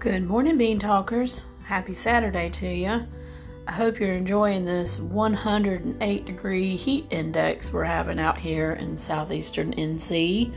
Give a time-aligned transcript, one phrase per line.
[0.00, 1.44] Good morning, Bean Talkers.
[1.62, 3.06] Happy Saturday to you.
[3.66, 9.74] I hope you're enjoying this 108 degree heat index we're having out here in southeastern
[9.74, 10.54] NC.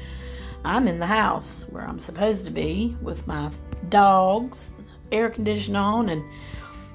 [0.63, 3.51] I'm in the house where I'm supposed to be with my
[3.89, 4.69] dogs,
[5.11, 6.23] air conditioning on, and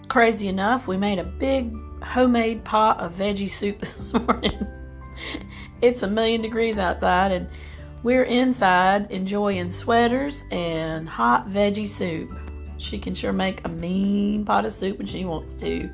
[0.08, 1.70] crazy enough, we made a big
[2.02, 4.66] homemade pot of veggie soup this morning.
[5.82, 7.46] it's a million degrees outside, and
[8.02, 12.30] we're inside enjoying sweaters and hot veggie soup.
[12.78, 15.90] She can sure make a mean pot of soup when she wants to.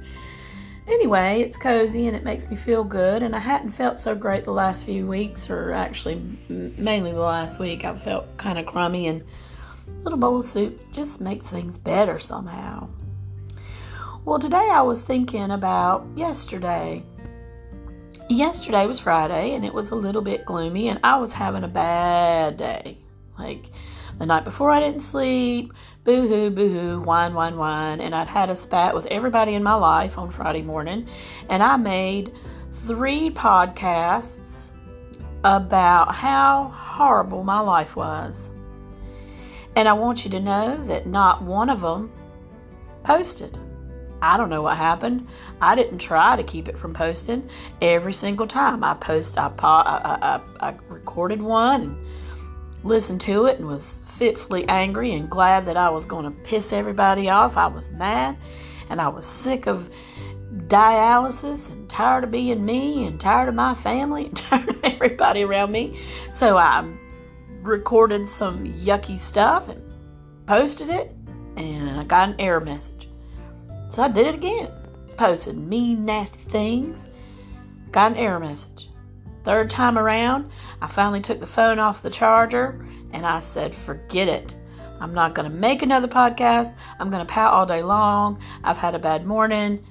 [0.87, 4.45] Anyway, it's cozy and it makes me feel good, and I hadn't felt so great
[4.45, 7.85] the last few weeks, or actually mainly the last week.
[7.85, 12.19] I've felt kind of crummy, and a little bowl of soup just makes things better
[12.19, 12.89] somehow.
[14.27, 17.03] Well, today I was thinking about yesterday
[18.29, 21.69] yesterday was Friday and it was a little bit gloomy and I was having a
[21.69, 22.99] bad day.
[23.39, 23.67] Like
[24.19, 25.73] the night before I didn't sleep,
[26.05, 28.01] boo hoo, boo hoo, whine, whine, whine.
[28.01, 31.09] And I'd had a spat with everybody in my life on Friday morning.
[31.49, 32.33] And I made
[32.87, 34.71] three podcasts
[35.43, 38.51] about how horrible my life was.
[39.77, 42.13] And I want you to know that not one of them
[43.03, 43.59] posted.
[44.23, 45.27] I don't know what happened.
[45.61, 47.49] I didn't try to keep it from posting.
[47.83, 51.99] Every single time I post, I, I, I, I recorded one
[52.85, 56.73] listened to it and was fitfully angry and glad that I was going to piss
[56.73, 57.57] everybody off.
[57.57, 58.37] I was mad
[58.91, 59.91] and I was sick of
[60.69, 65.43] dialysis and tired of being me and tired of my family and tired of everybody
[65.43, 65.99] around me.
[66.31, 66.89] So I
[67.63, 69.83] recorded some yucky stuff and
[70.47, 71.11] posted it
[71.57, 73.09] and I got an error message.
[73.91, 74.71] So I did it again.
[75.17, 77.09] Posted mean, nasty things.
[77.93, 78.89] Got an error message.
[79.45, 80.51] Third time around,
[80.81, 84.57] I finally took the phone off the charger and I said, forget it.
[85.01, 86.75] I'm not going to make another podcast.
[86.99, 88.41] I'm going to pout all day long.
[88.65, 89.85] I've had a bad morning.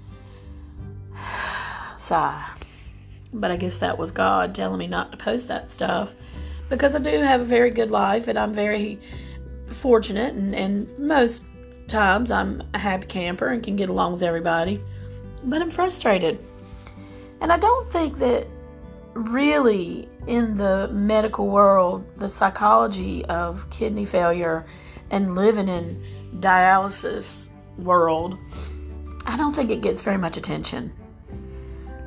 [1.97, 2.44] Sigh.
[3.31, 6.11] But I guess that was God telling me not to post that stuff
[6.69, 9.00] because I do have a very good life and I'm very
[9.67, 11.44] fortunate and, and most
[11.88, 14.79] times I'm a happy camper and can get along with everybody,
[15.44, 16.44] but I'm frustrated.
[17.41, 18.47] And I don't think that
[19.13, 24.66] really in the medical world, the psychology of kidney failure
[25.12, 26.03] and living in
[26.40, 27.47] dialysis
[27.78, 28.38] world,
[29.25, 30.91] I don't think it gets very much attention.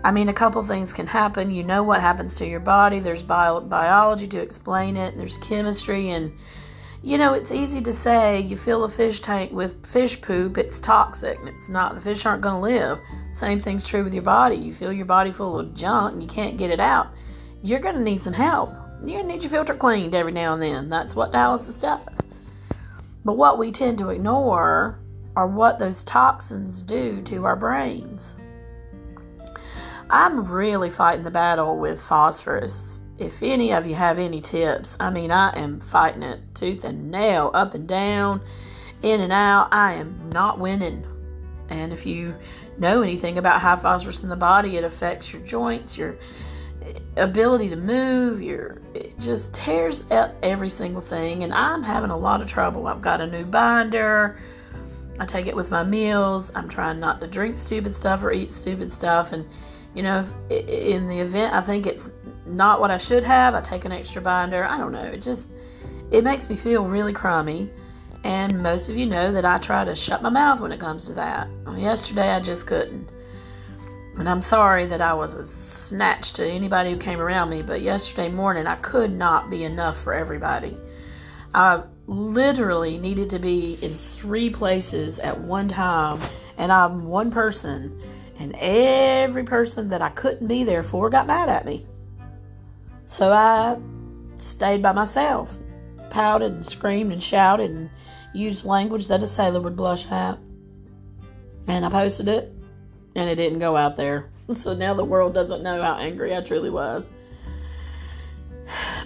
[0.05, 1.51] I mean, a couple things can happen.
[1.51, 3.01] You know what happens to your body.
[3.01, 5.17] There's bio- biology to explain it.
[5.17, 6.33] There's chemistry and
[7.03, 10.79] you know, it's easy to say you fill a fish tank with fish poop, it's
[10.81, 11.39] toxic.
[11.45, 12.99] It's not, the fish aren't going to live.
[13.33, 14.57] Same thing's true with your body.
[14.57, 17.09] You fill your body full of junk and you can't get it out,
[17.63, 18.71] you're going to need some help.
[19.05, 20.89] You're going to need your filter cleaned every now and then.
[20.89, 22.21] That's what dialysis does.
[23.25, 24.99] But what we tend to ignore
[25.37, 28.37] are what those toxins do to our brains.
[30.09, 35.11] I'm really fighting the battle with phosphorus if any of you have any tips, I
[35.11, 38.41] mean, I am fighting it tooth and nail, up and down,
[39.03, 39.69] in and out.
[39.73, 41.07] I am not winning.
[41.69, 42.35] And if you
[42.79, 46.17] know anything about high phosphorus in the body, it affects your joints, your
[47.17, 51.43] ability to move, your it just tears up every single thing.
[51.43, 52.87] And I'm having a lot of trouble.
[52.87, 54.39] I've got a new binder.
[55.19, 56.53] I take it with my meals.
[56.55, 59.33] I'm trying not to drink stupid stuff or eat stupid stuff.
[59.33, 59.47] And
[59.95, 62.07] you know, in the event I think it's
[62.47, 64.65] not what I should have, I take an extra binder.
[64.65, 65.03] I don't know.
[65.03, 65.43] It just
[66.11, 67.71] it makes me feel really crummy.
[68.25, 71.07] And most of you know that I try to shut my mouth when it comes
[71.07, 71.49] to that.
[71.77, 73.13] Yesterday I just couldn't.
[74.19, 77.83] And I'm sorry that I was a snatch to anybody who came around me, but
[77.83, 80.77] yesterday morning I could not be enough for everybody.
[81.55, 86.21] I literally needed to be in three places at one time,
[86.57, 88.01] and I'm one person
[88.39, 91.87] and every person that I couldn't be there for got mad at me.
[93.07, 93.79] So I
[94.39, 95.57] stayed by myself,
[96.11, 97.91] pouted and screamed and shouted and
[98.35, 100.39] used language that a sailor would blush at.
[101.69, 102.53] And I posted it,
[103.15, 104.31] and it didn't go out there.
[104.53, 107.13] So now the world doesn't know how angry I truly was.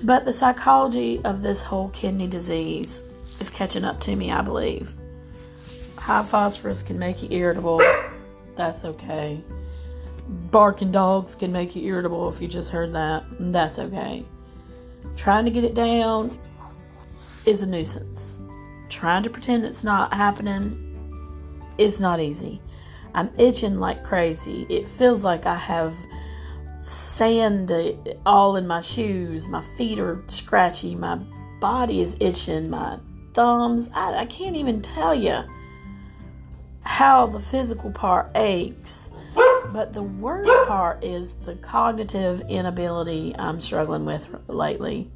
[0.03, 3.05] But the psychology of this whole kidney disease
[3.38, 4.93] is catching up to me, I believe.
[5.96, 7.81] High phosphorus can make you irritable
[8.61, 9.41] that's okay.
[10.31, 13.25] Barking dogs can make you irritable if you just heard that.
[13.41, 14.25] That's okay.
[15.17, 16.38] Trying to get it down
[17.47, 18.38] is a nuisance.
[18.88, 20.87] Trying to pretend it's not happening
[21.79, 22.61] is not easy.
[23.15, 24.67] I'm itching like crazy.
[24.69, 25.94] It feels like I have
[26.81, 27.73] sand
[28.25, 29.49] all in my shoes.
[29.49, 30.94] My feet are scratchy.
[30.94, 31.19] My
[31.61, 32.71] body is itching.
[32.71, 32.99] My
[33.35, 33.91] thumbs.
[33.94, 35.41] I, I can't even tell you
[36.85, 39.11] how the physical part aches.
[39.72, 45.10] But the worst part is the cognitive inability I'm struggling with lately.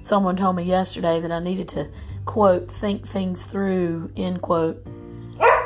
[0.00, 1.88] Someone told me yesterday that I needed to,
[2.24, 4.84] quote, think things through, end quote.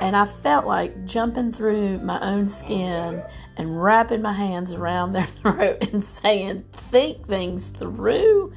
[0.00, 3.22] And I felt like jumping through my own skin
[3.56, 8.52] and wrapping my hands around their throat and saying, think things through.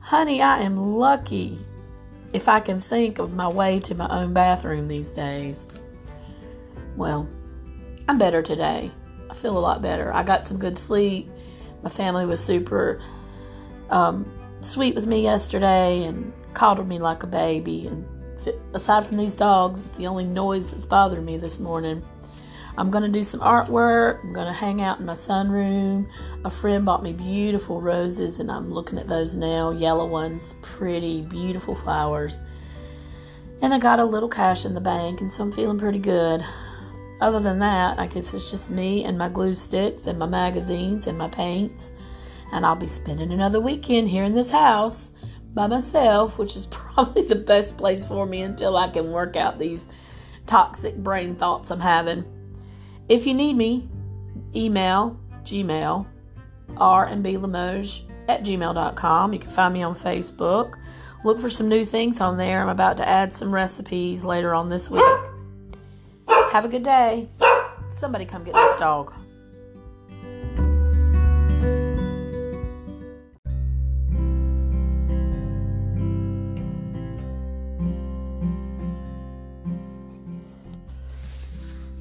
[0.00, 1.58] Honey, I am lucky
[2.32, 5.66] if I can think of my way to my own bathroom these days.
[6.96, 7.28] Well,
[8.10, 8.90] I'm better today.
[9.30, 10.12] I feel a lot better.
[10.12, 11.30] I got some good sleep.
[11.84, 13.00] My family was super
[13.88, 14.28] um,
[14.62, 17.86] sweet with me yesterday and coddled me like a baby.
[17.86, 18.04] And
[18.74, 22.04] aside from these dogs, it's the only noise that's bothering me this morning.
[22.76, 24.24] I'm going to do some artwork.
[24.24, 26.10] I'm going to hang out in my sunroom.
[26.44, 31.22] A friend bought me beautiful roses, and I'm looking at those now yellow ones, pretty,
[31.22, 32.40] beautiful flowers.
[33.62, 36.44] And I got a little cash in the bank, and so I'm feeling pretty good.
[37.20, 41.06] Other than that, I guess it's just me and my glue sticks and my magazines
[41.06, 41.92] and my paints.
[42.52, 45.12] And I'll be spending another weekend here in this house
[45.52, 49.58] by myself, which is probably the best place for me until I can work out
[49.58, 49.88] these
[50.46, 52.24] toxic brain thoughts I'm having.
[53.08, 53.88] If you need me,
[54.54, 56.06] email, Gmail,
[56.76, 59.32] R and B Limoges at gmail.com.
[59.32, 60.74] You can find me on Facebook.
[61.24, 62.62] Look for some new things on there.
[62.62, 65.02] I'm about to add some recipes later on this week.
[66.50, 67.28] Have a good day.
[67.90, 69.14] Somebody come get this dog.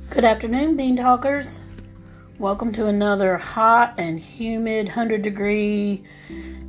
[0.10, 1.60] Good afternoon, Bean Talkers.
[2.40, 6.02] Welcome to another hot and humid 100 degree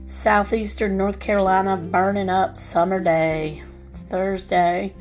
[0.05, 3.63] southeastern North Carolina burning up summer day.
[3.91, 4.93] It's Thursday.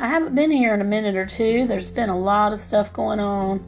[0.00, 1.66] I haven't been here in a minute or two.
[1.66, 3.64] There's been a lot of stuff going on.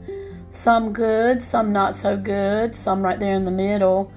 [0.53, 4.13] Some good, some not so good, some right there in the middle.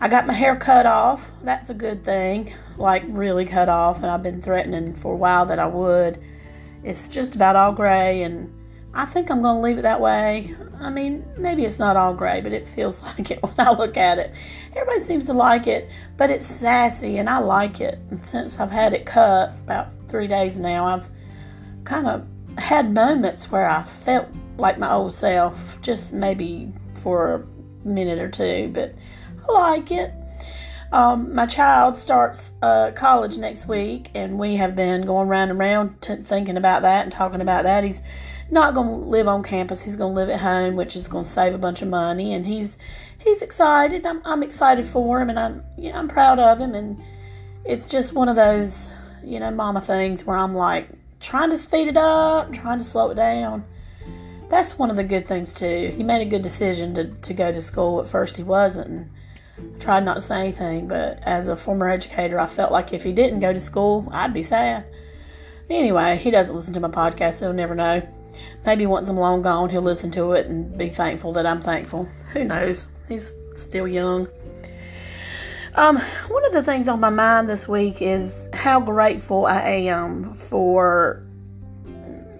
[0.00, 1.28] I got my hair cut off.
[1.42, 2.54] That's a good thing.
[2.76, 3.96] Like, really cut off.
[3.96, 6.20] And I've been threatening for a while that I would.
[6.84, 8.48] It's just about all gray, and
[8.94, 10.54] I think I'm going to leave it that way.
[10.78, 13.96] I mean, maybe it's not all gray, but it feels like it when I look
[13.96, 14.32] at it.
[14.76, 17.98] Everybody seems to like it, but it's sassy, and I like it.
[18.12, 21.15] And since I've had it cut about three days now, I've
[21.86, 22.26] kind of
[22.58, 24.28] had moments where I felt
[24.58, 27.46] like my old self, just maybe for
[27.84, 28.92] a minute or two, but
[29.48, 30.12] I like it.
[30.92, 35.58] Um, my child starts uh, college next week, and we have been going round and
[35.58, 37.82] round t- thinking about that and talking about that.
[37.84, 38.00] He's
[38.50, 41.24] not going to live on campus; he's going to live at home, which is going
[41.24, 42.34] to save a bunch of money.
[42.34, 42.78] And he's
[43.18, 44.06] he's excited.
[44.06, 46.74] I'm, I'm excited for him, and I'm you know, I'm proud of him.
[46.74, 47.02] And
[47.64, 48.88] it's just one of those
[49.24, 50.88] you know mama things where I'm like,
[51.26, 53.64] trying to speed it up, trying to slow it down.
[54.48, 55.92] That's one of the good things too.
[55.96, 58.00] He made a good decision to, to go to school.
[58.00, 58.86] At first he wasn't.
[58.86, 59.10] And
[59.58, 63.02] I tried not to say anything, but as a former educator, I felt like if
[63.02, 64.84] he didn't go to school, I'd be sad.
[65.68, 68.06] Anyway, he doesn't listen to my podcast, so he'll never know.
[68.64, 72.04] Maybe once I'm long gone, he'll listen to it and be thankful that I'm thankful.
[72.34, 72.86] Who knows?
[73.08, 74.28] He's still young.
[75.74, 80.32] Um, one of the things on my mind this week is how grateful I am
[80.34, 81.22] for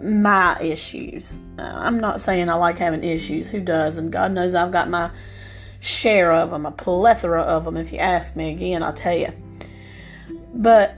[0.03, 1.41] my issues.
[1.59, 3.49] Uh, I'm not saying I like having issues.
[3.49, 3.97] Who does?
[3.97, 5.11] And God knows I've got my
[5.81, 7.77] share of them, a plethora of them.
[7.77, 9.33] If you ask me again, I'll tell you.
[10.55, 10.95] But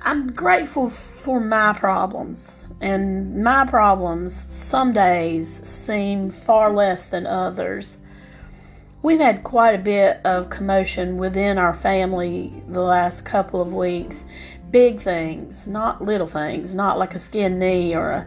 [0.00, 2.48] I'm grateful for my problems.
[2.80, 7.98] And my problems some days seem far less than others.
[9.02, 14.24] We've had quite a bit of commotion within our family the last couple of weeks.
[14.72, 18.26] Big things, not little things, not like a skinned knee or a,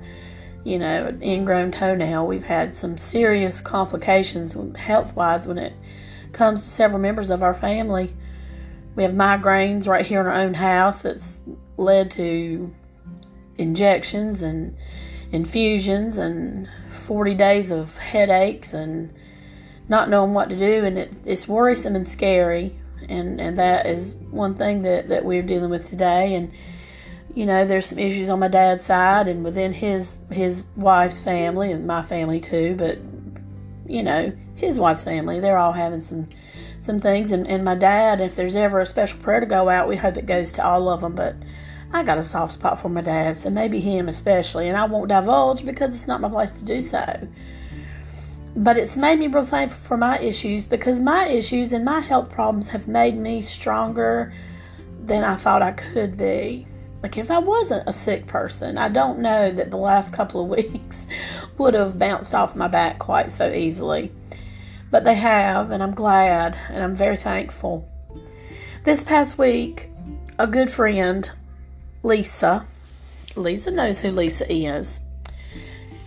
[0.63, 2.25] you know, an ingrown toenail.
[2.25, 5.73] We've had some serious complications health wise when it
[6.31, 8.13] comes to several members of our family.
[8.95, 11.39] We have migraines right here in our own house that's
[11.77, 12.73] led to
[13.57, 14.75] injections and
[15.31, 16.69] infusions and
[17.05, 19.13] 40 days of headaches and
[19.87, 22.79] not knowing what to do, and it, it's worrisome and scary.
[23.09, 26.35] And, and that is one thing that, that we're dealing with today.
[26.35, 26.51] And
[27.35, 31.71] you know, there's some issues on my dad's side and within his his wife's family
[31.71, 32.75] and my family too.
[32.77, 32.97] But
[33.85, 36.29] you know, his wife's family, they're all having some
[36.79, 37.31] some things.
[37.31, 40.15] And, and my dad, if there's ever a special prayer to go out, we hope
[40.17, 41.13] it goes to all of them.
[41.13, 41.35] But
[41.91, 44.69] I got a soft spot for my dad, so maybe him especially.
[44.69, 47.27] And I won't divulge because it's not my place to do so
[48.55, 52.31] but it's made me real thankful for my issues because my issues and my health
[52.31, 54.33] problems have made me stronger
[55.03, 56.65] than I thought I could be.
[57.03, 60.49] Like if I wasn't a sick person, I don't know that the last couple of
[60.73, 61.05] weeks
[61.57, 64.11] would have bounced off my back quite so easily.
[64.89, 67.89] But they have, and I'm glad, and I'm very thankful.
[68.85, 69.89] This past week,
[70.39, 71.29] a good friend,
[72.03, 72.65] Lisa,
[73.35, 74.99] Lisa knows who Lisa is.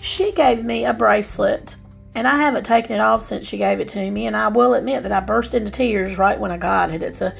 [0.00, 1.76] She gave me a bracelet,
[2.18, 4.26] and I haven't taken it off since she gave it to me.
[4.26, 7.00] And I will admit that I burst into tears right when I got it.
[7.00, 7.34] It's a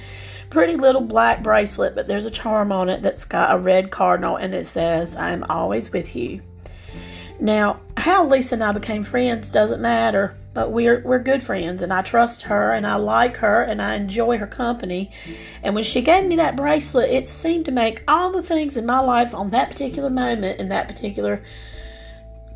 [0.50, 4.36] pretty little black bracelet, but there's a charm on it that's got a red cardinal,
[4.36, 6.40] and it says, I'm always with you.
[7.40, 11.92] Now, how Lisa and I became friends doesn't matter, but we're we're good friends and
[11.92, 15.12] I trust her and I like her and I enjoy her company.
[15.62, 18.86] And when she gave me that bracelet, it seemed to make all the things in
[18.86, 21.40] my life on that particular moment in that particular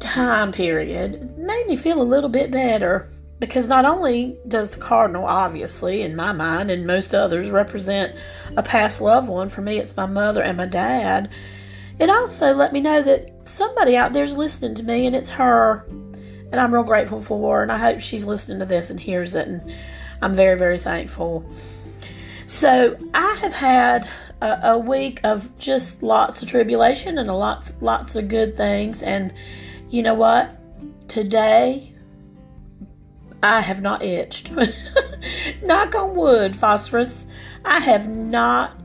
[0.03, 3.09] time period made me feel a little bit better.
[3.39, 8.15] Because not only does the cardinal obviously in my mind and most others represent
[8.57, 11.29] a past loved one for me it's my mother and my dad
[11.99, 15.85] it also let me know that somebody out there's listening to me and it's her.
[16.53, 19.35] And i'm real grateful for her and i hope she's listening to this and hears
[19.35, 19.75] it and
[20.21, 21.45] i'm very very thankful.
[22.47, 24.09] So i have had
[24.41, 29.03] a, a week of just lots of tribulation and a lots lots of good things
[29.03, 29.33] and
[29.93, 30.51] you know what?
[31.07, 31.93] Today,
[33.43, 34.51] I have not itched.
[35.63, 37.27] Knock on wood, phosphorus.
[37.65, 38.79] I have not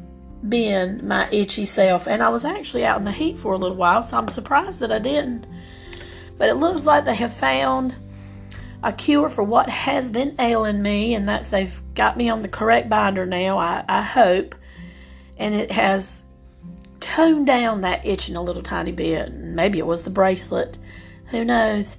[0.49, 2.07] been my itchy self.
[2.07, 4.81] And I was actually out in the heat for a little while, so I'm surprised
[4.81, 5.47] that I didn't.
[6.37, 7.95] But it looks like they have found
[8.83, 12.49] a cure for what has been ailing me, and that's they've got me on the
[12.49, 14.55] correct binder now, I, I hope.
[15.37, 16.21] And it has
[17.17, 19.33] toned down that itching a little tiny bit.
[19.33, 20.77] Maybe it was the bracelet.
[21.31, 21.97] Who knows?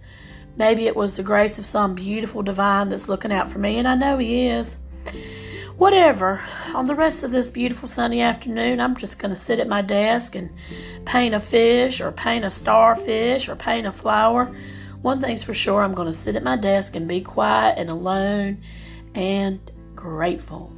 [0.57, 3.89] Maybe it was the grace of some beautiful divine that's looking out for me, and
[3.89, 4.77] I know He is.
[5.77, 6.41] Whatever.
[6.73, 9.83] On the rest of this beautiful sunny afternoon, I'm just going to sit at my
[9.83, 10.51] desk and
[11.05, 14.57] paint a fish, or paint a starfish, or paint a flower.
[15.03, 17.91] One thing's for sure I'm going to sit at my desk and be quiet and
[17.91, 18.59] alone
[19.17, 19.59] and
[19.97, 20.73] grateful.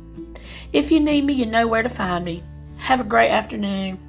[0.73, 2.43] If you need me, you know where to find me.
[2.79, 4.01] Have a great afternoon.